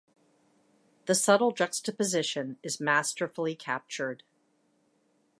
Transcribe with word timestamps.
The 1.05 1.13
subtle 1.13 1.51
juxtaposition 1.51 2.57
is 2.63 2.79
masterfully 2.79 3.55
captured. 3.55 4.23